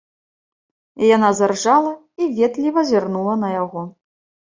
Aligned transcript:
Яна 1.15 1.29
заржала 1.39 1.91
і 2.21 2.29
ветліва 2.39 2.85
зірнула 2.93 3.35
на 3.43 3.53
яго. 3.59 3.83